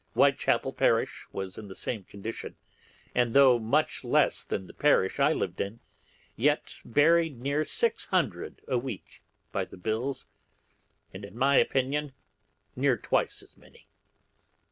[0.15, 2.55] Whitechappel parish was in the same condition,
[3.13, 5.79] and though much less than the parish I lived in,
[6.35, 10.25] yet buried near 600 a week by the bills,
[11.13, 12.13] and in my opinion
[12.75, 13.89] near twice as many.